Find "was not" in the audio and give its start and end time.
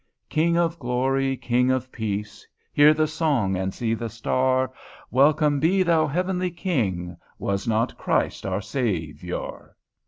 7.37-7.99